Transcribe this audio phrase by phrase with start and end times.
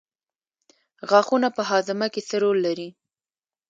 [1.09, 2.89] غاښونه په هاضمه کې څه رول لري